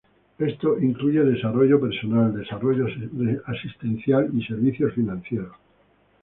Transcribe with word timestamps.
Esto 0.39 0.79
incluye 0.79 1.19
desarrollo 1.23 1.79
personal, 1.79 2.33
desarrollo 2.35 2.87
asistencial 3.45 4.31
y 4.33 4.43
servicios 4.43 4.91
financieros. 4.95 5.53